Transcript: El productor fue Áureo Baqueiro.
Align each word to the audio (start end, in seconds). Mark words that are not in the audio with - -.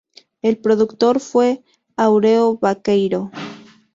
El 0.41 0.57
productor 0.57 1.19
fue 1.19 1.61
Áureo 1.95 2.57
Baqueiro. 2.57 3.29